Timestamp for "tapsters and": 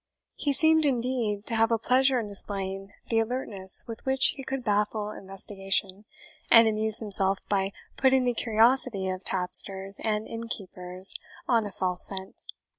9.23-10.25